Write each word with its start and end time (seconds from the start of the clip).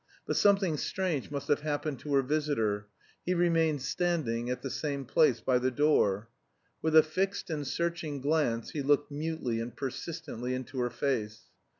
But 0.25 0.35
something 0.35 0.77
strange 0.77 1.29
must 1.29 1.47
have 1.47 1.59
happened 1.59 1.99
to 1.99 2.15
her 2.15 2.23
visitor: 2.23 2.87
he 3.23 3.35
remained 3.35 3.83
standing 3.83 4.49
at 4.49 4.63
the 4.63 4.71
same 4.71 5.05
place 5.05 5.41
by 5.41 5.59
the 5.59 5.69
door. 5.69 6.27
With 6.81 6.95
a 6.95 7.03
fixed 7.03 7.51
and 7.51 7.67
searching 7.67 8.19
glance 8.19 8.71
he 8.71 8.81
looked 8.81 9.11
mutely 9.11 9.59
and 9.59 9.77
persistently 9.77 10.55
into 10.55 10.79
her 10.79 10.89
face. 10.89 11.41